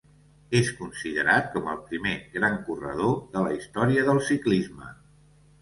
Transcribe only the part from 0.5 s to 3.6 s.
És considerat com el primer gran corredor de la